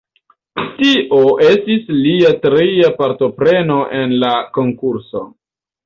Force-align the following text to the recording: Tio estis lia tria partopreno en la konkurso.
Tio 0.79 1.19
estis 1.51 1.85
lia 1.99 2.33
tria 2.47 2.91
partopreno 3.05 3.81
en 4.03 4.19
la 4.27 4.37
konkurso. 4.61 5.29